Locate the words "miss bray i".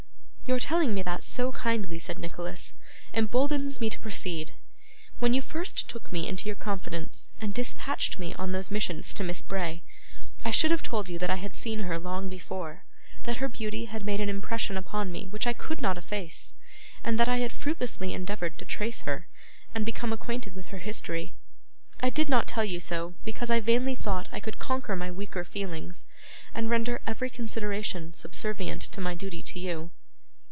9.23-10.51